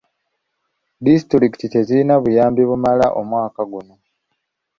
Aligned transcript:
Disitulikiti 1.03 1.65
tezirina 1.73 2.13
buyambi 2.23 2.61
bumala 2.69 3.05
omwaka 3.19 3.61
guno. 3.71 3.95